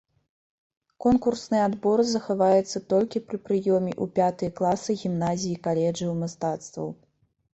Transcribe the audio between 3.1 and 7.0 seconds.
пры прыёме ў пятыя класы гімназій-каледжаў мастацтваў.